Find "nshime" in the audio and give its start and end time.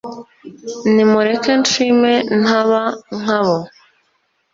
1.61-2.13